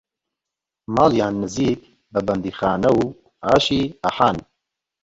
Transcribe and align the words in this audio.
ماڵیان 0.95 1.33
نێزیک 1.41 1.79
بە 2.13 2.19
بەندیخانەوو 2.27 3.15
ئاشی 3.45 3.83
ئەحان 4.03 4.37